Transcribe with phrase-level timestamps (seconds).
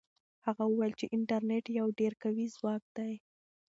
[0.45, 3.13] هغه وویل چې انټرنيټ یو ډېر قوي ځواک دی.